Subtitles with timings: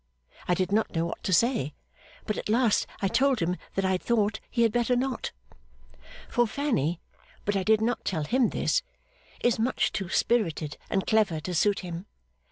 [0.47, 1.75] I did not know what to say,
[2.25, 5.31] but at last I told him that I thought he had better not.
[6.27, 6.99] For Fanny
[7.45, 8.81] (but I did not tell him this)
[9.41, 12.07] is much too spirited and clever to suit him.